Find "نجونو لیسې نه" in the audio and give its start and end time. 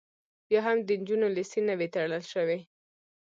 0.99-1.73